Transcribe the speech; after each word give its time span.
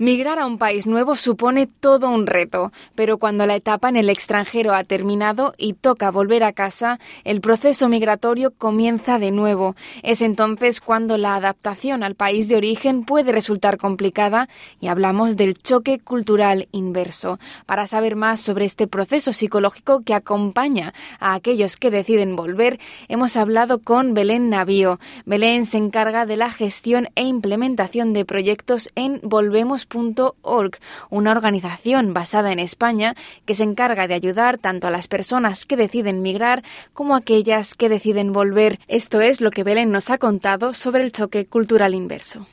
Migrar 0.00 0.38
a 0.38 0.46
un 0.46 0.56
país 0.56 0.86
nuevo 0.86 1.14
supone 1.14 1.66
todo 1.66 2.08
un 2.08 2.26
reto, 2.26 2.72
pero 2.94 3.18
cuando 3.18 3.44
la 3.44 3.54
etapa 3.54 3.90
en 3.90 3.96
el 3.96 4.08
extranjero 4.08 4.72
ha 4.72 4.82
terminado 4.82 5.52
y 5.58 5.74
toca 5.74 6.10
volver 6.10 6.42
a 6.42 6.54
casa, 6.54 6.98
el 7.24 7.42
proceso 7.42 7.86
migratorio 7.90 8.50
comienza 8.50 9.18
de 9.18 9.30
nuevo. 9.30 9.76
Es 10.02 10.22
entonces 10.22 10.80
cuando 10.80 11.18
la 11.18 11.34
adaptación 11.36 12.02
al 12.02 12.14
país 12.14 12.48
de 12.48 12.56
origen 12.56 13.04
puede 13.04 13.30
resultar 13.30 13.76
complicada 13.76 14.48
y 14.80 14.86
hablamos 14.86 15.36
del 15.36 15.58
choque 15.58 15.98
cultural 15.98 16.66
inverso. 16.72 17.38
Para 17.66 17.86
saber 17.86 18.16
más 18.16 18.40
sobre 18.40 18.64
este 18.64 18.86
proceso 18.86 19.34
psicológico 19.34 20.00
que 20.02 20.14
acompaña 20.14 20.94
a 21.18 21.34
aquellos 21.34 21.76
que 21.76 21.90
deciden 21.90 22.36
volver, 22.36 22.80
hemos 23.08 23.36
hablado 23.36 23.80
con 23.80 24.14
Belén 24.14 24.48
Navío. 24.48 24.98
Belén 25.26 25.66
se 25.66 25.76
encarga 25.76 26.24
de 26.24 26.38
la 26.38 26.50
gestión 26.50 27.10
e 27.16 27.24
implementación 27.24 28.14
de 28.14 28.24
proyectos 28.24 28.88
en 28.94 29.20
Volvemos 29.22 29.84
una 29.94 31.30
organización 31.30 32.14
basada 32.14 32.52
en 32.52 32.58
España 32.58 33.14
que 33.44 33.54
se 33.54 33.64
encarga 33.64 34.08
de 34.08 34.14
ayudar 34.14 34.58
tanto 34.58 34.86
a 34.86 34.90
las 34.90 35.08
personas 35.08 35.64
que 35.64 35.76
deciden 35.76 36.22
migrar 36.22 36.62
como 36.92 37.14
a 37.14 37.18
aquellas 37.18 37.74
que 37.74 37.88
deciden 37.88 38.32
volver. 38.32 38.78
Esto 38.88 39.20
es 39.20 39.40
lo 39.40 39.50
que 39.50 39.64
Belén 39.64 39.90
nos 39.90 40.10
ha 40.10 40.18
contado 40.18 40.72
sobre 40.72 41.02
el 41.02 41.12
choque 41.12 41.46
cultural 41.46 41.94
inverso. 41.94 42.46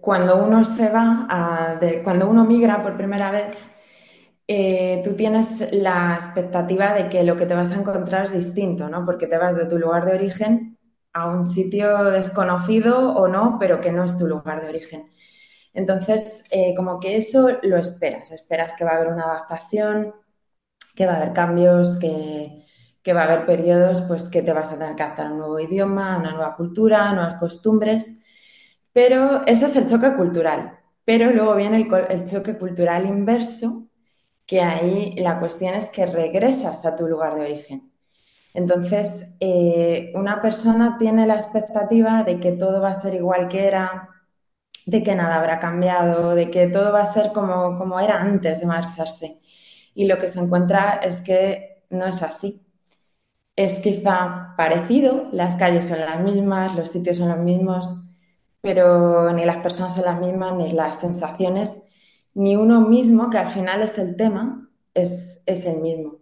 Cuando 0.00 0.36
uno 0.44 0.64
se 0.64 0.88
va, 0.88 1.78
cuando 2.02 2.28
uno 2.28 2.44
migra 2.44 2.82
por 2.82 2.96
primera 2.96 3.30
vez, 3.30 3.56
eh, 4.48 5.00
tú 5.04 5.14
tienes 5.14 5.72
la 5.72 6.14
expectativa 6.14 6.92
de 6.92 7.08
que 7.08 7.22
lo 7.24 7.36
que 7.36 7.46
te 7.46 7.54
vas 7.54 7.72
a 7.72 7.76
encontrar 7.76 8.26
es 8.26 8.32
distinto, 8.32 8.88
¿no? 8.88 9.04
Porque 9.06 9.26
te 9.26 9.38
vas 9.38 9.56
de 9.56 9.66
tu 9.66 9.78
lugar 9.78 10.04
de 10.04 10.14
origen 10.14 10.76
a 11.12 11.28
un 11.28 11.46
sitio 11.46 12.04
desconocido 12.04 13.14
o 13.14 13.28
no, 13.28 13.56
pero 13.60 13.80
que 13.80 13.92
no 13.92 14.04
es 14.04 14.18
tu 14.18 14.26
lugar 14.26 14.60
de 14.60 14.68
origen. 14.68 15.10
Entonces, 15.74 16.44
eh, 16.50 16.74
como 16.76 17.00
que 17.00 17.16
eso 17.16 17.48
lo 17.62 17.76
esperas, 17.78 18.30
esperas 18.30 18.74
que 18.74 18.84
va 18.84 18.92
a 18.92 18.96
haber 18.96 19.08
una 19.08 19.24
adaptación, 19.24 20.14
que 20.94 21.06
va 21.06 21.14
a 21.14 21.16
haber 21.16 21.32
cambios, 21.32 21.98
que, 21.98 22.64
va 23.14 23.22
a 23.22 23.24
haber 23.24 23.46
periodos 23.46 24.02
pues, 24.02 24.28
que 24.28 24.42
te 24.42 24.52
vas 24.52 24.72
a 24.72 24.78
tener 24.78 24.94
que 24.96 25.02
adaptar 25.02 25.26
a 25.28 25.30
un 25.32 25.38
nuevo 25.38 25.60
idioma, 25.60 26.14
a 26.14 26.18
una 26.18 26.32
nueva 26.32 26.56
cultura, 26.56 27.12
nuevas 27.12 27.34
costumbres, 27.36 28.20
pero 28.92 29.46
ese 29.46 29.66
es 29.66 29.76
el 29.76 29.86
choque 29.88 30.14
cultural. 30.14 30.78
Pero 31.04 31.32
luego 31.32 31.56
viene 31.56 31.88
el, 32.10 32.24
choque 32.26 32.56
cultural 32.58 33.06
inverso, 33.06 33.88
que 34.46 34.60
ahí 34.62 35.14
la 35.16 35.40
cuestión 35.40 35.74
es 35.74 35.90
que 35.90 36.06
regresas 36.06 36.84
a 36.84 36.96
tu 36.96 37.08
lugar 37.08 37.34
de 37.34 37.42
origen. 37.42 37.92
Entonces, 38.54 39.36
eh, 39.40 40.12
una 40.14 40.42
persona 40.42 40.96
tiene 40.98 41.26
la 41.26 41.36
expectativa 41.36 42.22
de 42.24 42.38
que 42.40 42.52
todo 42.52 42.80
va 42.80 42.90
a 42.90 42.94
ser 42.94 43.14
igual 43.14 43.48
que 43.48 43.66
era, 43.66 44.08
de 44.86 45.02
que 45.02 45.14
nada 45.16 45.36
habrá 45.36 45.58
cambiado, 45.58 46.34
de 46.34 46.50
que 46.50 46.66
todo 46.68 46.92
va 46.92 47.02
a 47.02 47.06
ser 47.06 47.32
como, 47.32 47.76
como 47.76 48.00
era 48.00 48.20
antes 48.20 48.60
de 48.60 48.66
marcharse. 48.66 49.40
Y 49.94 50.06
lo 50.06 50.18
que 50.18 50.28
se 50.28 50.40
encuentra 50.40 51.00
es 51.02 51.20
que 51.20 51.84
no 51.90 52.06
es 52.06 52.22
así. 52.22 52.62
Es 53.56 53.80
quizá 53.80 54.54
parecido, 54.56 55.28
las 55.32 55.56
calles 55.56 55.86
son 55.88 56.00
las 56.00 56.20
mismas, 56.20 56.74
los 56.76 56.90
sitios 56.90 57.18
son 57.18 57.28
los 57.30 57.38
mismos, 57.38 58.04
pero 58.62 59.32
ni 59.34 59.44
las 59.44 59.58
personas 59.58 59.94
son 59.94 60.04
las 60.06 60.20
mismas, 60.20 60.54
ni 60.54 60.70
las 60.72 61.00
sensaciones, 61.00 61.82
ni 62.34 62.56
uno 62.56 62.80
mismo, 62.82 63.30
que 63.30 63.38
al 63.38 63.48
final 63.50 63.82
es 63.82 63.98
el 63.98 64.16
tema, 64.16 64.70
es, 64.94 65.42
es 65.46 65.66
el 65.66 65.80
mismo. 65.82 66.21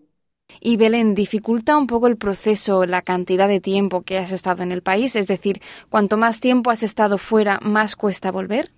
Y 0.60 0.76
Belén, 0.76 1.14
¿dificulta 1.14 1.78
un 1.78 1.86
poco 1.86 2.06
el 2.06 2.18
proceso 2.18 2.84
la 2.84 3.02
cantidad 3.02 3.48
de 3.48 3.60
tiempo 3.60 4.02
que 4.02 4.18
has 4.18 4.30
estado 4.30 4.62
en 4.62 4.72
el 4.72 4.82
país? 4.82 5.16
Es 5.16 5.26
decir, 5.26 5.62
cuanto 5.88 6.18
más 6.18 6.40
tiempo 6.40 6.70
has 6.70 6.82
estado 6.82 7.16
fuera, 7.16 7.58
más 7.62 7.96
cuesta 7.96 8.30
volver. 8.30 8.70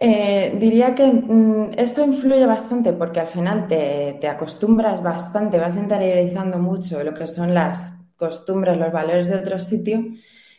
Eh, 0.00 0.56
diría 0.60 0.94
que 0.94 1.06
mm, 1.08 1.70
eso 1.76 2.04
influye 2.04 2.46
bastante 2.46 2.92
porque 2.92 3.18
al 3.18 3.26
final 3.26 3.66
te, 3.66 4.16
te, 4.20 4.28
acostumbras 4.28 5.02
bastante, 5.02 5.58
vas 5.58 5.74
interiorizando 5.76 6.58
mucho 6.58 7.02
lo 7.02 7.12
que 7.14 7.26
son 7.26 7.52
las 7.52 7.94
costumbres, 8.16 8.76
los 8.76 8.92
valores 8.92 9.26
de 9.26 9.34
otro 9.34 9.58
sitio, 9.58 10.04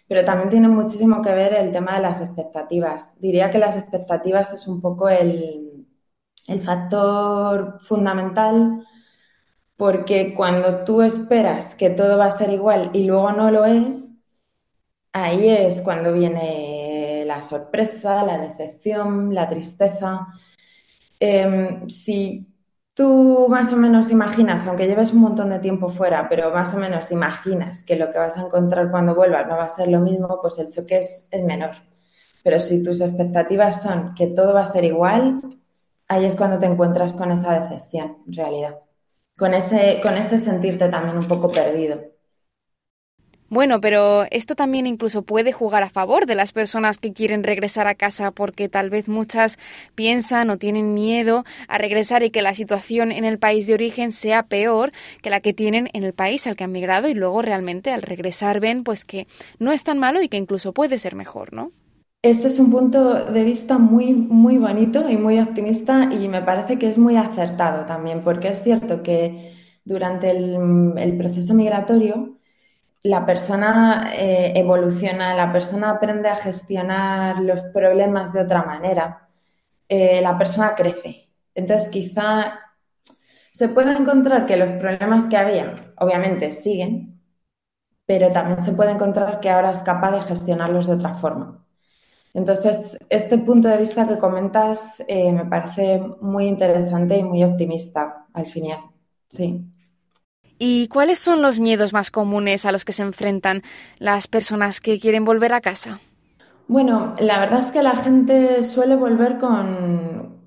pero 0.09 0.25
también 0.25 0.49
tiene 0.49 0.67
muchísimo 0.67 1.21
que 1.21 1.33
ver 1.33 1.53
el 1.53 1.71
tema 1.71 1.95
de 1.95 2.01
las 2.01 2.19
expectativas. 2.19 3.17
Diría 3.21 3.49
que 3.49 3.59
las 3.59 3.77
expectativas 3.77 4.51
es 4.53 4.67
un 4.67 4.81
poco 4.81 5.07
el, 5.07 5.85
el 6.47 6.61
factor 6.61 7.77
fundamental 7.79 8.85
porque 9.79 10.33
cuando 10.33 10.83
tú 10.83 11.01
esperas 11.01 11.73
que 11.73 11.89
todo 11.89 12.17
va 12.17 12.25
a 12.25 12.33
ser 12.33 12.49
igual 12.51 12.89
y 12.93 13.05
luego 13.05 13.31
no 13.31 13.49
lo 13.49 13.63
es, 13.65 14.11
ahí 15.13 15.47
es 15.49 15.81
cuando 15.81 16.11
viene 16.11 17.23
la 17.25 17.41
sorpresa, 17.41 18.25
la 18.25 18.37
decepción, 18.37 19.33
la 19.33 19.47
tristeza. 19.47 20.27
Em, 21.19 21.87
si 21.89 22.45
tú 22.93 23.47
más 23.49 23.71
o 23.71 23.77
menos 23.77 24.11
imaginas, 24.11 24.67
aunque 24.67 24.87
lleves 24.87 25.13
un 25.13 25.21
montón 25.21 25.49
de 25.49 25.59
tiempo 25.59 25.87
fuera, 25.87 26.27
pero 26.27 26.51
más 26.51 26.73
o 26.73 26.77
menos 26.77 27.09
imaginas 27.11 27.85
que 27.85 27.95
lo 27.95 28.11
que 28.11 28.17
vas 28.19 28.37
a 28.37 28.41
encontrar 28.41 28.91
cuando 28.91 29.15
vuelvas 29.15 29.47
no 29.47 29.55
va 29.57 29.63
a 29.63 29.69
ser 29.69 29.87
lo 29.87 30.01
mismo, 30.01 30.39
pues 30.41 30.59
el 30.59 30.69
choque 30.71 30.97
es, 30.97 31.29
es 31.31 31.43
menor. 31.43 31.75
Pero 32.43 32.59
si 32.59 32.83
tus 32.83 32.99
expectativas 33.01 33.81
son 33.81 34.13
que 34.15 34.27
todo 34.27 34.53
va 34.53 34.63
a 34.63 34.67
ser 34.67 34.83
igual, 34.83 35.41
ahí 36.09 36.25
es 36.25 36.35
cuando 36.35 36.59
te 36.59 36.65
encuentras 36.65 37.13
con 37.13 37.31
esa 37.31 37.59
decepción, 37.61 38.17
en 38.27 38.33
realidad 38.33 38.88
con 39.39 39.53
ese, 39.55 39.99
con 40.03 40.17
ese 40.17 40.37
sentirte 40.39 40.89
también 40.89 41.17
un 41.17 41.27
poco 41.27 41.51
perdido. 41.51 41.99
Bueno, 43.51 43.81
pero 43.81 44.25
esto 44.29 44.53
también 44.55 44.85
incluso 44.85 45.23
puede 45.23 45.51
jugar 45.53 45.81
a 45.81 45.89
favor 45.89 46.27
de 46.27 46.35
las 46.35 46.51
personas 46.51 46.99
que 46.99 47.13
quieren 47.13 47.43
regresar 47.43 47.87
a 47.87 47.95
casa 47.95 48.29
porque 48.29 48.69
tal 48.69 48.91
vez 48.91 49.09
muchas 49.09 49.57
piensan 49.95 50.51
o 50.51 50.57
tienen 50.57 50.93
miedo 50.93 51.45
a 51.67 51.79
regresar 51.79 52.21
y 52.21 52.29
que 52.29 52.43
la 52.43 52.53
situación 52.53 53.11
en 53.11 53.25
el 53.25 53.39
país 53.39 53.65
de 53.65 53.73
origen 53.73 54.11
sea 54.11 54.43
peor 54.43 54.91
que 55.23 55.31
la 55.31 55.41
que 55.41 55.53
tienen 55.53 55.89
en 55.93 56.03
el 56.03 56.13
país 56.13 56.45
al 56.45 56.55
que 56.55 56.65
han 56.65 56.71
migrado 56.71 57.09
y 57.09 57.15
luego 57.15 57.41
realmente 57.41 57.91
al 57.91 58.03
regresar 58.03 58.59
ven 58.59 58.83
pues 58.83 59.03
que 59.03 59.25
no 59.57 59.71
es 59.71 59.83
tan 59.83 59.97
malo 59.97 60.21
y 60.21 60.29
que 60.29 60.37
incluso 60.37 60.71
puede 60.73 60.99
ser 60.99 61.15
mejor, 61.15 61.51
¿no? 61.51 61.71
Este 62.21 62.47
es 62.49 62.59
un 62.59 62.69
punto 62.69 63.25
de 63.25 63.43
vista 63.45 63.77
muy, 63.77 64.13
muy 64.13 64.57
bonito 64.57 65.09
y 65.09 65.15
muy 65.17 65.39
optimista 65.39 66.09
y 66.11 66.27
me 66.27 66.41
parece 66.41 66.77
que 66.77 66.89
es 66.89 66.97
muy 66.97 67.15
acertado 67.15 67.85
también, 67.85 68.23
porque 68.23 68.49
es 68.49 68.61
cierto 68.61 69.03
que 69.03 69.53
durante 69.85 70.31
el, 70.31 71.17
proceso 71.17 71.53
migratorio 71.53 72.37
la 73.03 73.25
persona 73.25 74.13
eh, 74.15 74.53
evoluciona, 74.55 75.35
la 75.35 75.51
persona 75.53 75.91
aprende 75.91 76.29
a 76.29 76.35
gestionar 76.35 77.39
los 77.41 77.63
problemas 77.73 78.33
de 78.33 78.41
otra 78.41 78.63
manera, 78.63 79.29
eh, 79.89 80.21
la 80.21 80.37
persona 80.37 80.75
crece. 80.75 81.29
Entonces 81.55 81.89
quizá 81.89 82.59
se 83.51 83.69
puede 83.69 83.93
encontrar 83.93 84.45
que 84.45 84.57
los 84.57 84.71
problemas 84.73 85.27
que 85.27 85.37
había 85.37 85.93
obviamente 85.97 86.51
siguen, 86.51 87.21
pero 88.05 88.31
también 88.31 88.61
se 88.61 88.73
puede 88.73 88.91
encontrar 88.91 89.39
que 89.41 89.49
ahora 89.49 89.71
es 89.71 89.81
capaz 89.81 90.11
de 90.11 90.21
gestionarlos 90.23 90.87
de 90.87 90.93
otra 90.95 91.13
forma. 91.13 91.65
Entonces, 92.33 92.97
este 93.09 93.37
punto 93.37 93.67
de 93.67 93.77
vista 93.77 94.07
que 94.07 94.17
comentas 94.17 95.03
eh, 95.07 95.31
me 95.31 95.45
parece 95.45 96.01
muy 96.21 96.47
interesante 96.47 97.17
y 97.17 97.23
muy 97.23 97.43
optimista 97.43 98.27
al 98.33 98.45
final. 98.45 98.79
Sí. 99.27 99.65
¿Y 100.59 100.87
cuáles 100.89 101.19
son 101.19 101.41
los 101.41 101.59
miedos 101.59 101.93
más 101.93 102.11
comunes 102.11 102.65
a 102.65 102.71
los 102.71 102.85
que 102.85 102.93
se 102.93 103.01
enfrentan 103.01 103.63
las 103.97 104.27
personas 104.27 104.81
que 104.81 104.99
quieren 104.99 105.25
volver 105.25 105.53
a 105.53 105.61
casa? 105.61 105.99
Bueno, 106.67 107.15
la 107.17 107.39
verdad 107.39 107.61
es 107.61 107.67
que 107.67 107.81
la 107.81 107.95
gente 107.95 108.63
suele 108.63 108.95
volver 108.95 109.39
con, 109.39 110.43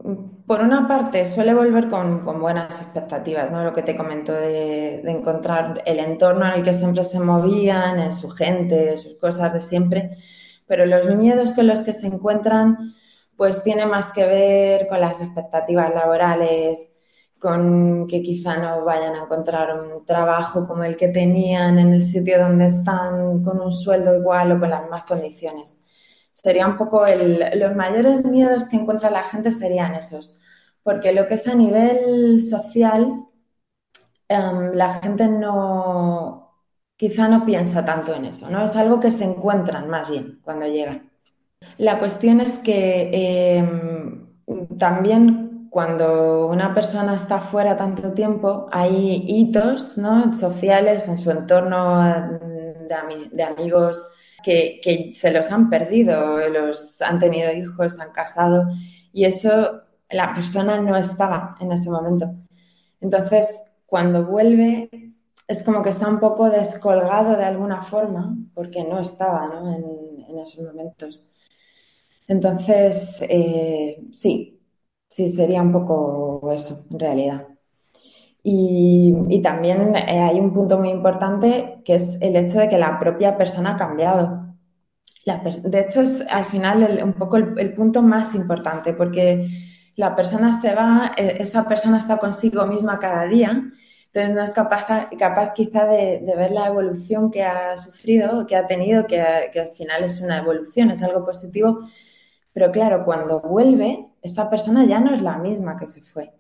por 0.47 0.60
una 0.60 0.87
parte, 0.87 1.26
suele 1.26 1.53
volver 1.53 1.88
con, 1.88 2.25
buenas 2.41 2.81
expectativas, 2.81 3.50
¿no? 3.50 3.64
Lo 3.64 3.72
que 3.72 3.82
te 3.82 3.97
comento 3.97 4.32
de, 4.32 5.00
de, 5.03 5.10
encontrar 5.10 5.82
el 5.84 5.99
entorno 5.99 6.47
en 6.47 6.53
el 6.53 6.62
que 6.62 6.75
siempre 6.75 7.03
se 7.03 7.19
movían, 7.19 7.99
en 7.99 8.12
su 8.12 8.31
gente, 8.31 8.96
sus 8.99 9.17
cosas 9.17 9.52
de 9.52 9.61
siempre 9.61 10.12
pero 10.72 10.86
los 10.86 11.04
miedos 11.16 11.52
con 11.52 11.66
los 11.66 11.82
que 11.82 11.92
se 11.92 12.06
encuentran 12.06 12.94
pues 13.36 13.62
tiene 13.62 13.84
más 13.84 14.10
que 14.10 14.24
ver 14.24 14.88
con 14.88 15.02
las 15.02 15.20
expectativas 15.20 15.92
laborales, 15.94 16.90
con 17.38 18.06
que 18.06 18.22
quizá 18.22 18.56
no 18.56 18.82
vayan 18.82 19.14
a 19.14 19.24
encontrar 19.24 19.78
un 19.78 20.06
trabajo 20.06 20.66
como 20.66 20.82
el 20.84 20.96
que 20.96 21.08
tenían 21.08 21.78
en 21.78 21.92
el 21.92 22.02
sitio 22.02 22.38
donde 22.38 22.69
están, 22.69 23.44
con 23.44 23.60
un 23.60 23.70
sueldo 23.70 24.16
igual 24.16 24.52
o 24.52 24.60
con 24.60 24.70
las 24.70 24.80
mismas 24.80 25.04
condiciones. 25.04 25.78
Sería 26.30 26.66
un 26.66 26.78
poco 26.78 27.04
los 27.04 27.76
mayores 27.76 28.25
miedos 28.25 28.66
que 28.66 28.76
encuentra 28.76 29.10
la 29.10 29.25
gente 29.25 29.52
serían 29.52 29.94
esos, 29.94 30.40
porque 30.82 31.12
lo 31.12 31.26
que 31.26 31.34
es 31.34 31.46
a 31.48 31.54
nivel 31.54 32.42
social, 32.42 33.26
em, 34.26 34.72
la 34.72 34.90
gente 34.90 35.28
no, 35.28 36.41
quizá 37.02 37.26
no 37.26 37.44
piensa 37.44 37.84
tanto 37.84 38.14
en 38.14 38.26
eso, 38.26 38.49
¿no? 38.49 38.64
Es 38.64 38.76
algo 38.76 39.00
que 39.00 39.10
se 39.10 39.25
encuentran 39.25 39.90
más 39.90 40.08
bien 40.08 40.38
cuando 40.44 40.69
llegan. 40.69 41.10
La 41.76 41.99
cuestión 41.99 42.40
es 42.40 42.60
que 42.60 43.10
em, 43.58 44.28
también 44.78 45.66
cuando 45.69 46.46
una 46.46 46.72
persona 46.72 47.16
está 47.16 47.40
fuera 47.40 47.76
tanto 47.76 48.12
tiempo, 48.12 48.69
hay 48.70 49.25
hitos 49.26 49.99
¿no? 49.99 50.32
sociales 50.32 51.08
en 51.08 51.19
su 51.19 51.32
entorno 51.32 52.04
de, 53.32 53.43
amigos 53.43 54.08
que, 54.44 54.81
que, 54.81 55.10
se 55.12 55.32
los 55.32 55.50
han 55.50 55.70
perdido, 55.70 56.38
los 56.50 57.02
han 57.02 57.19
tenido 57.19 57.52
hijos, 57.52 57.99
han 57.99 58.12
casado 58.12 58.69
y 59.12 59.25
eso 59.25 59.82
la 60.08 60.32
persona 60.32 60.81
no 60.81 60.96
estaba 60.96 61.56
en 61.58 61.72
ese 61.72 61.90
momento. 61.90 62.32
Entonces, 63.00 63.60
cuando 63.87 64.25
vuelve, 64.25 64.88
es 65.48 65.62
como 65.62 65.82
que 65.82 65.90
está 65.90 66.08
un 66.08 66.20
poco 66.20 66.50
descolgado 66.50 67.36
de 67.36 67.44
alguna 67.44 67.82
forma, 67.82 68.36
porque 68.54 68.84
no 68.84 68.98
estaba 69.00 69.50
En, 69.76 70.38
esos 70.38 70.64
momentos. 70.64 71.32
Entonces, 72.26 73.22
eh, 73.28 74.08
sí, 74.12 74.60
sí, 75.08 75.28
sería 75.28 75.62
un 75.62 75.72
poco 75.72 76.50
eso, 76.52 76.86
en 76.90 76.98
realidad. 76.98 77.48
Y, 78.42 79.40
también 79.42 79.94
eh, 79.94 80.20
hay 80.20 80.40
un 80.40 80.52
punto 80.52 80.78
muy 80.78 80.90
importante 80.90 81.82
que 81.84 81.94
es 81.96 82.18
el 82.22 82.34
hecho 82.36 82.58
de 82.60 82.68
que 82.68 82.78
la 82.78 82.98
propia 82.98 83.36
persona 83.36 83.72
ha 83.72 83.76
cambiado. 83.76 84.56
de 85.64 85.80
hecho, 85.80 86.00
es 86.00 86.24
al 86.30 86.44
final 86.46 87.00
un 87.04 87.12
poco 87.14 87.36
el 87.36 87.74
punto 87.74 88.02
más 88.02 88.34
importante, 88.34 88.94
porque 88.94 89.46
la 89.96 90.16
persona 90.16 90.52
se 90.52 90.74
va, 90.74 91.12
e, 91.16 91.42
esa 91.42 91.66
persona 91.66 91.98
está 91.98 92.18
consigo 92.18 92.66
misma 92.66 92.98
cada 92.98 93.24
día, 93.26 93.62
entonces 94.14 94.37
no 94.37 94.44
es 94.44 94.50
capaz, 94.50 95.09
capaz 95.19 95.55
quizá 95.55 95.87
de, 95.87 96.23
ver 96.37 96.50
la 96.50 96.67
evolución 96.67 97.31
que 97.31 97.43
ha 97.44 97.79
sufrido, 97.79 98.47
que 98.47 98.56
ha 98.56 98.67
tenido, 98.67 99.06
que, 99.06 99.19
al 99.19 99.70
final 99.75 100.05
es 100.05 100.20
una 100.20 100.37
evolución, 100.38 100.91
es 100.91 101.03
algo 101.03 101.25
positivo, 101.25 101.81
pero 102.53 102.70
claro, 102.70 103.06
cuando 103.06 103.41
vuelve, 103.41 104.09
esa 104.20 104.50
persona 104.50 104.85
ya 104.85 105.00
no 105.00 105.14
es 105.14 105.23
la 105.23 105.38
misma 105.38 105.79
que 105.79 105.87
se 105.87 106.03
fue. 106.03 106.35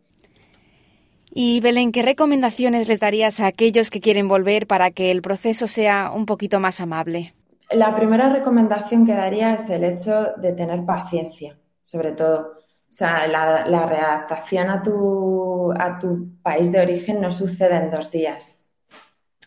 Y 1.34 1.60
Belén, 1.60 1.92
¿qué 1.92 2.02
recomendaciones 2.02 2.88
les 2.88 3.00
darías 3.00 3.40
a 3.40 3.46
aquellos 3.46 3.88
que 3.88 4.02
quieren 4.02 4.28
volver 4.28 4.66
para 4.66 4.90
que 4.90 5.10
el 5.10 5.22
proceso 5.22 5.66
sea 5.66 6.12
un 6.14 6.26
poquito 6.26 6.60
más 6.60 6.78
amable? 6.78 7.32
La 7.70 7.96
primera 7.96 8.28
recomendación 8.28 9.06
que 9.06 9.12
daría 9.12 9.54
es 9.54 9.70
el 9.70 9.84
hecho 9.84 10.32
de 10.36 10.52
tener 10.52 10.84
paciencia, 10.84 11.58
sobre 11.80 12.12
todo. 12.12 12.61
O 12.92 12.94
sea, 12.94 13.26
la, 13.26 13.86
readaptación 13.86 14.68
a 14.68 14.82
tu, 14.82 15.72
a 15.72 15.98
tu 15.98 16.28
país 16.42 16.70
de 16.70 16.82
origen 16.82 17.22
no 17.22 17.32
sucede 17.32 17.74
en 17.76 17.90
dos 17.90 18.10
días. 18.10 18.66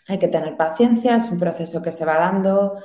Hay 0.07 0.17
que 0.17 0.27
tener 0.27 0.57
paciencia, 0.57 1.17
es 1.17 1.29
un 1.29 1.37
proceso 1.37 1.83
que 1.83 1.91
se 1.91 2.05
va 2.05 2.17
dando 2.17 2.75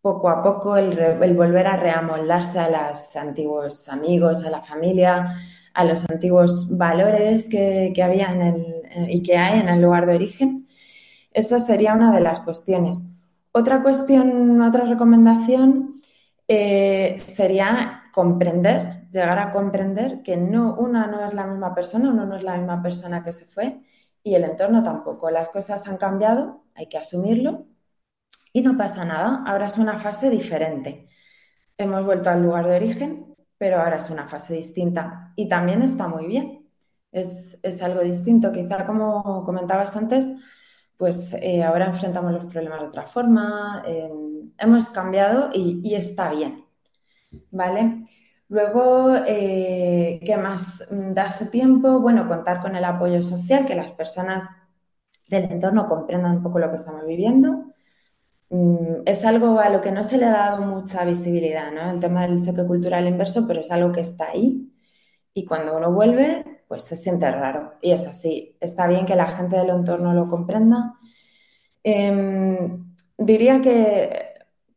poco 0.00 0.28
a 0.28 0.42
poco, 0.42 0.76
el, 0.76 0.96
volver 1.36 1.68
a 1.68 1.76
reamoldarse 1.76 2.58
a 2.58 2.68
los 2.68 3.14
antiguos 3.14 3.88
amigos, 3.88 4.44
a 4.44 4.50
la 4.50 4.62
familia, 4.62 5.28
a 5.74 5.84
los 5.84 6.02
antiguos 6.10 6.76
valores 6.76 7.48
que, 7.48 7.94
había 8.02 8.32
en 8.32 8.42
el, 8.42 9.10
y 9.10 9.22
que 9.22 9.36
hay 9.36 9.60
en 9.60 9.68
el 9.68 9.80
lugar 9.80 10.06
de 10.06 10.16
origen. 10.16 10.66
Esa 11.32 11.60
sería 11.60 11.94
una 11.94 12.10
de 12.12 12.20
las 12.20 12.40
cuestiones. 12.40 13.04
Otra 13.52 13.80
cuestión, 13.80 14.60
otra 14.60 14.86
recomendación 14.86 16.00
eh, 16.48 17.16
sería 17.24 18.02
comprender 18.12 18.99
llegar 19.10 19.38
a 19.38 19.50
comprender 19.50 20.22
que 20.22 20.36
no, 20.36 20.74
una 20.76 21.06
no 21.06 21.26
es 21.26 21.34
la 21.34 21.46
misma 21.46 21.74
persona, 21.74 22.10
uno 22.10 22.26
no 22.26 22.36
es 22.36 22.42
la 22.42 22.56
misma 22.56 22.82
persona 22.82 23.24
que 23.24 23.32
se 23.32 23.44
fue 23.46 23.80
y 24.22 24.34
el 24.34 24.44
entorno 24.44 24.82
tampoco. 24.82 25.30
Las 25.30 25.48
cosas 25.48 25.86
han 25.88 25.96
cambiado, 25.96 26.64
hay 26.74 26.86
que 26.88 26.98
asumirlo 26.98 27.66
y 28.52 28.62
no 28.62 28.76
pasa 28.76 29.04
nada. 29.04 29.42
Ahora 29.46 29.66
es 29.66 29.78
una 29.78 29.98
fase 29.98 30.30
diferente. 30.30 31.08
Hemos 31.78 32.04
vuelto 32.04 32.30
al 32.30 32.42
lugar 32.42 32.66
de 32.66 32.76
origen, 32.76 33.34
pero 33.58 33.80
ahora 33.82 33.98
es 33.98 34.10
una 34.10 34.28
fase 34.28 34.54
distinta 34.54 35.32
y 35.36 35.48
también 35.48 35.82
está 35.82 36.08
muy 36.08 36.26
bien. 36.26 36.68
Es, 37.12 37.58
algo 37.82 38.00
distinto. 38.02 38.52
Quizá 38.52 38.84
como 38.84 39.44
comentabas 39.44 39.96
antes, 39.96 40.32
pues 40.96 41.34
eh, 41.34 41.62
ahora 41.64 41.86
enfrentamos 41.86 42.32
los 42.32 42.44
problemas 42.44 42.80
de 42.80 42.86
otra 42.86 43.02
forma, 43.04 43.82
eh, 43.86 44.10
hemos 44.58 44.90
cambiado 44.90 45.50
y 45.52 45.94
está 45.94 46.30
bien. 46.30 46.66
¿Vale? 47.50 48.04
Luego, 48.50 49.14
eh, 49.28 50.20
¿qué 50.26 50.36
más? 50.36 50.84
Mm, 50.90 51.14
darse 51.14 51.46
tiempo, 51.46 52.00
bueno, 52.00 52.28
contar 52.28 52.60
con 52.60 52.76
el 52.76 52.84
apoyo 52.84 53.22
social, 53.22 53.66
que 53.66 53.76
las 53.76 53.92
personas 53.92 54.46
del 55.28 55.44
entorno 55.52 55.88
comprendan 55.88 56.38
un 56.38 56.42
poco 56.42 56.58
lo 56.58 56.70
que 56.70 56.76
estamos 56.76 57.06
viviendo. 57.06 57.66
Mm, 58.50 59.02
es 59.06 59.24
algo 59.24 59.60
a 59.60 59.70
lo 59.70 59.80
que 59.80 59.92
no 59.92 60.04
se 60.04 60.18
le 60.18 60.26
ha 60.26 60.30
dado 60.32 60.62
mucha 60.62 61.04
visibilidad, 61.04 61.72
¿no? 61.72 61.90
El 61.90 62.00
tema 62.00 62.26
del 62.26 62.44
choque 62.44 62.66
cultural 62.66 63.08
inverso, 63.08 63.46
pero 63.48 63.60
es 63.60 63.70
algo 63.72 63.92
que 63.92 64.00
está 64.02 64.30
ahí 64.30 64.72
y 65.34 65.44
cuando 65.46 65.76
uno 65.76 65.92
vuelve, 65.92 66.64
pues 66.68 66.84
se 66.84 66.96
siente 66.96 67.30
raro. 67.30 67.74
Y 67.82 67.92
es 67.92 68.06
así. 68.06 68.56
Está 68.60 68.86
bien 68.88 69.06
que 69.06 69.16
la 69.16 69.26
gente 69.28 69.56
del 69.58 69.70
entorno 69.70 70.14
lo 70.14 70.28
comprenda. 70.28 70.94
Em, 71.82 72.94
diría 73.18 73.60
que 73.60 74.29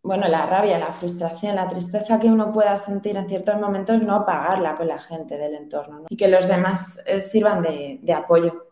bueno, 0.04 0.28
la 0.28 0.46
rabia, 0.46 0.78
la 0.78 0.92
frustración, 0.92 1.56
la 1.56 1.70
tristeza 1.70 2.20
que 2.20 2.28
uno 2.28 2.52
pueda 2.52 2.78
sentir 2.78 3.16
en 3.16 3.30
ciertos 3.30 3.60
momentos, 3.60 4.02
no 4.02 4.16
apagarla 4.16 4.76
con 4.76 4.90
la 4.90 5.00
gente 5.00 5.38
del 5.38 5.56
entorno 5.56 6.04
y 6.10 6.18
que 6.18 6.28
los 6.28 6.48
demás 6.50 7.02
eh, 7.06 7.22
sirvan 7.22 7.62
de, 7.62 8.14
apoyo. 8.14 8.68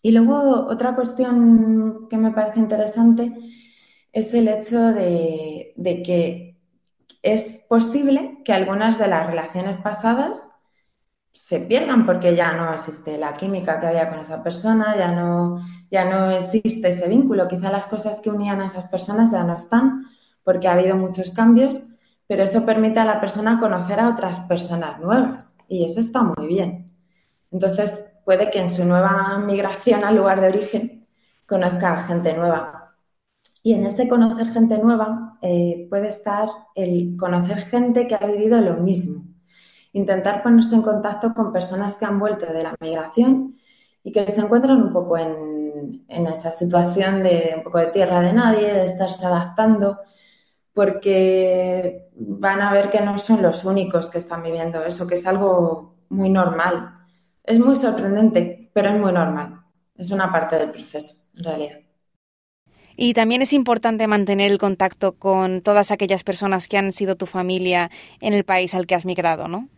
Y 0.00 0.12
luego 0.12 0.66
otra 0.68 0.94
cuestión 0.94 2.06
que 2.08 2.18
me 2.18 2.30
parece 2.30 2.60
interesante 2.60 3.32
es 4.12 4.32
el 4.32 4.46
hecho 4.46 4.78
de, 4.92 5.72
de, 5.74 6.02
que 6.04 6.56
es 7.20 7.64
posible 7.68 8.40
que 8.44 8.52
algunas 8.52 8.96
de 8.96 9.08
las 9.08 9.26
relaciones 9.26 9.80
pasadas 9.80 10.50
se 11.32 11.58
pierdan 11.58 12.06
porque 12.06 12.36
ya 12.36 12.52
no 12.52 12.72
existe 12.72 13.18
la 13.18 13.34
química 13.34 13.80
que 13.80 13.88
había 13.88 14.08
con 14.08 14.20
esa 14.20 14.40
persona, 14.44 14.96
ya 14.96 15.10
no, 15.10 15.58
ya 15.90 16.04
no 16.04 16.30
existe 16.30 16.90
ese 16.90 17.08
vínculo. 17.08 17.48
Quizá 17.48 17.72
las 17.72 17.86
cosas 17.86 18.20
que 18.20 18.30
unían 18.30 18.60
a 18.60 18.66
esas 18.66 18.88
personas 18.88 19.32
ya 19.32 19.42
no 19.42 19.56
están 19.56 20.04
porque 20.44 20.68
ha 20.68 20.74
habido 20.74 20.96
muchos 20.96 21.30
cambios, 21.30 21.82
pero 22.26 22.44
eso 22.44 22.64
permite 22.64 23.00
a 23.00 23.04
la 23.04 23.20
persona 23.20 23.58
conocer 23.58 24.00
a 24.00 24.10
otras 24.10 24.40
personas 24.40 25.00
nuevas 25.00 25.56
y 25.68 25.84
eso 25.84 26.00
está 26.00 26.22
muy 26.22 26.46
bien. 26.46 26.92
Entonces, 27.50 28.20
puede 28.24 28.50
que 28.50 28.60
en 28.60 28.68
su 28.68 28.84
nueva 28.84 29.38
migración 29.38 30.04
al 30.04 30.16
lugar 30.16 30.40
de 30.40 30.48
origen 30.48 31.06
conozca 31.46 31.94
a 31.94 32.00
gente 32.00 32.34
nueva. 32.34 32.96
Y 33.62 33.74
en 33.74 33.86
ese 33.86 34.08
conocer 34.08 34.48
gente 34.52 34.78
nueva 34.78 35.38
eh, 35.40 35.86
puede 35.88 36.08
estar 36.08 36.48
el 36.74 37.16
conocer 37.16 37.62
gente 37.62 38.06
que 38.06 38.14
ha 38.14 38.26
vivido 38.26 38.60
lo 38.60 38.74
mismo. 38.74 39.24
Intentar 39.92 40.42
ponerse 40.42 40.74
en 40.74 40.82
contacto 40.82 41.32
con 41.32 41.52
personas 41.52 41.94
que 41.94 42.04
han 42.04 42.18
vuelto 42.18 42.46
de 42.52 42.62
la 42.62 42.74
migración 42.80 43.56
y 44.02 44.12
que 44.12 44.28
se 44.30 44.40
encuentran 44.40 44.82
un 44.82 44.92
poco 44.92 45.16
en, 45.16 46.04
en 46.08 46.26
esa 46.26 46.50
situación 46.50 47.22
de 47.22 47.54
un 47.56 47.62
poco 47.62 47.78
de 47.78 47.86
tierra 47.86 48.20
de 48.20 48.32
nadie, 48.32 48.72
de 48.72 48.84
estarse 48.84 49.24
adaptando, 49.24 50.00
porque 50.74 52.08
van 52.16 52.60
a 52.60 52.72
ver 52.72 52.90
que 52.90 53.00
no 53.00 53.16
son 53.18 53.42
los 53.42 53.64
únicos 53.64 54.10
que 54.10 54.18
están 54.18 54.42
viviendo 54.42 54.84
eso, 54.84 55.06
que 55.06 55.14
es 55.14 55.26
algo 55.26 55.96
muy 56.10 56.28
normal. 56.28 56.98
Es 57.44 57.58
muy 57.58 57.76
sorprendente, 57.76 58.70
pero 58.74 58.90
es 58.90 59.00
muy 59.00 59.12
normal. 59.12 59.62
Es 59.96 60.10
una 60.10 60.30
parte 60.32 60.58
del 60.58 60.70
proceso, 60.70 61.14
en 61.36 61.44
realidad. 61.44 61.78
Y 62.96 63.14
también 63.14 63.42
es 63.42 63.52
importante 63.52 64.06
mantener 64.06 64.50
el 64.50 64.58
contacto 64.58 65.12
con 65.12 65.62
todas 65.62 65.90
aquellas 65.90 66.24
personas 66.24 66.68
que 66.68 66.78
han 66.78 66.92
sido 66.92 67.16
tu 67.16 67.26
familia 67.26 67.90
en 68.20 68.34
el 68.34 68.44
país 68.44 68.74
al 68.74 68.86
que 68.86 68.94
has 68.94 69.04
migrado, 69.04 69.48
¿no? 69.48 69.68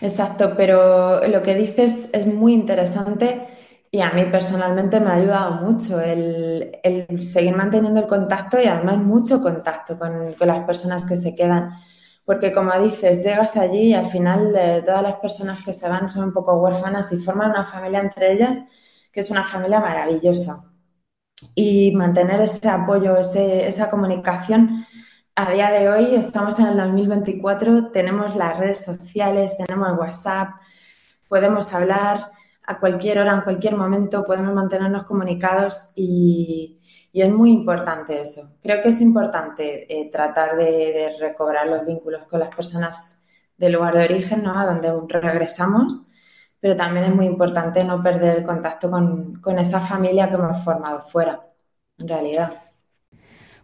Exacto, 0.00 0.54
pero 0.56 1.26
lo 1.28 1.42
que 1.42 1.54
dices 1.54 2.10
es 2.12 2.26
muy 2.26 2.52
interesante 2.54 3.46
y 3.92 4.00
a 4.00 4.10
mí 4.12 4.24
personalmente 4.26 5.00
me 5.00 5.10
ha 5.10 5.14
ayudado 5.14 5.52
mucho 5.62 6.00
el, 6.00 6.78
seguir 7.22 7.56
manteniendo 7.56 8.00
el 8.00 8.06
contacto 8.06 8.60
y 8.60 8.66
además 8.66 8.98
mucho 8.98 9.40
contacto 9.42 9.98
con, 9.98 10.36
las 10.38 10.64
personas 10.64 11.04
que 11.04 11.16
se 11.16 11.34
quedan. 11.34 11.72
Porque 12.24 12.52
como 12.52 12.72
dices, 12.80 13.24
llegas 13.24 13.56
allí 13.56 13.88
y 13.88 13.94
al 13.94 14.06
final 14.06 14.54
eh, 14.56 14.82
todas 14.84 15.02
las 15.02 15.16
personas 15.16 15.62
que 15.62 15.72
se 15.72 15.88
van 15.88 16.08
son 16.08 16.24
un 16.24 16.32
poco 16.32 16.54
huérfanas 16.58 17.12
y 17.12 17.18
forman 17.18 17.50
una 17.50 17.66
familia 17.66 18.00
entre 18.00 18.32
ellas 18.32 18.60
que 19.12 19.20
es 19.20 19.30
una 19.30 19.44
familia 19.44 19.80
maravillosa. 19.80 20.64
Y 21.54 21.92
mantener 21.92 22.40
ese 22.42 22.68
apoyo, 22.68 23.16
esa 23.16 23.88
comunicación, 23.88 24.84
a 25.34 25.50
día 25.50 25.70
de 25.70 25.88
hoy 25.88 26.14
estamos 26.14 26.58
en 26.58 26.66
el 26.66 26.76
2024, 26.76 27.90
tenemos 27.92 28.36
las 28.36 28.58
redes 28.58 28.84
sociales, 28.84 29.56
tenemos 29.56 29.98
WhatsApp, 29.98 30.50
podemos 31.28 31.72
hablar 31.72 32.30
a 32.66 32.78
cualquier 32.78 33.18
hora, 33.18 33.34
en 33.34 33.42
cualquier 33.42 33.76
momento, 33.76 34.24
podemos 34.24 34.54
mantenernos 34.54 35.04
comunicados 35.04 35.92
y, 35.96 36.76
es 37.12 37.28
muy 37.28 37.50
importante 37.50 38.20
eso. 38.20 38.42
Creo 38.62 38.80
que 38.80 38.90
es 38.90 39.00
importante 39.00 39.86
eh, 39.92 40.10
tratar 40.10 40.56
de, 40.56 41.16
recobrar 41.18 41.66
los 41.66 41.84
vínculos 41.84 42.22
con 42.28 42.40
las 42.40 42.54
personas 42.54 43.24
del 43.56 43.72
lugar 43.72 43.96
de 43.96 44.04
origen, 44.04 44.42
¿no? 44.44 44.58
A 44.58 44.64
donde 44.66 44.92
regresamos, 45.08 46.06
pero 46.60 46.76
también 46.76 47.06
es 47.06 47.14
muy 47.14 47.26
importante 47.26 47.84
no 47.84 48.02
perder 48.02 48.38
el 48.38 48.44
contacto 48.44 48.90
con, 48.90 49.40
con 49.40 49.58
esa 49.58 49.80
familia 49.80 50.28
que 50.28 50.34
hemos 50.36 50.62
formado 50.64 51.00
fuera, 51.00 51.48
en 51.98 52.08
realidad. 52.08 52.69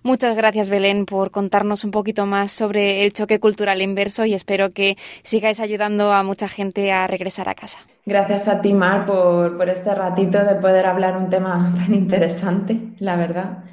Muchas 0.06 0.36
gracias, 0.36 0.70
Belén, 0.70 1.04
por 1.04 1.32
contarnos 1.32 1.82
un 1.82 1.90
poquito 1.90 2.26
más 2.26 2.52
sobre 2.52 3.02
el 3.02 3.12
choque 3.12 3.40
cultural 3.40 3.82
inverso 3.82 4.24
y 4.24 4.34
espero 4.34 4.72
que 4.72 4.96
sigáis 5.24 5.58
ayudando 5.58 6.12
a 6.12 6.22
mucha 6.22 6.48
gente 6.48 6.92
a 6.92 7.08
regresar 7.08 7.48
a 7.48 7.56
casa. 7.56 7.80
Gracias 8.04 8.46
a 8.46 8.60
ti, 8.60 8.72
Mar, 8.72 9.04
por, 9.04 9.56
por 9.56 9.68
este 9.68 9.92
ratito 9.92 10.44
de 10.44 10.54
poder 10.54 10.86
hablar 10.86 11.16
un 11.16 11.28
tema 11.28 11.74
tan 11.84 11.92
interesante, 11.92 12.78
la 13.00 13.16
verdad. 13.16 13.64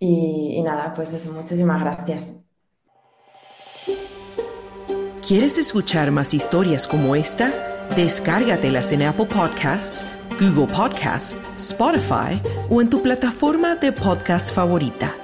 Y, 0.00 0.56
y 0.56 0.62
nada, 0.64 0.92
pues 0.96 1.12
eso, 1.12 1.32
muchísimas 1.32 1.80
gracias. 1.80 2.32
¿Quieres 5.24 5.58
escuchar 5.58 6.10
más 6.10 6.34
historias 6.34 6.88
como 6.88 7.14
esta? 7.14 7.52
Descárgatelas 7.94 8.90
en 8.90 9.02
Apple 9.04 9.26
Podcasts, 9.26 10.08
Google 10.40 10.74
Podcasts, 10.74 11.36
Spotify 11.56 12.42
o 12.68 12.82
en 12.82 12.90
tu 12.90 13.00
plataforma 13.00 13.76
de 13.76 13.92
podcast 13.92 14.52
favorita. 14.52 15.14